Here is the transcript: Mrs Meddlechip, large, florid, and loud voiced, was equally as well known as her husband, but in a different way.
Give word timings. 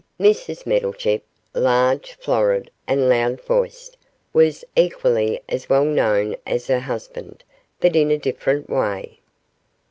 Mrs 0.19 0.65
Meddlechip, 0.65 1.21
large, 1.53 2.13
florid, 2.13 2.71
and 2.87 3.07
loud 3.07 3.39
voiced, 3.39 3.97
was 4.33 4.65
equally 4.75 5.39
as 5.47 5.69
well 5.69 5.85
known 5.85 6.35
as 6.43 6.65
her 6.65 6.79
husband, 6.79 7.43
but 7.79 7.95
in 7.95 8.09
a 8.09 8.17
different 8.17 8.67
way. 8.67 9.19